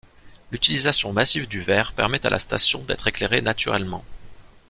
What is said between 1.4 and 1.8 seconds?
du